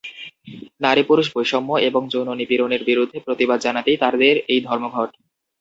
[0.81, 5.09] নারী পুরুষের বৈষম্য এবং যৌন নিপীড়নের বিরুদ্ধে প্রতিবাদ জানাতেই তাঁদের এই ধর্মঘট।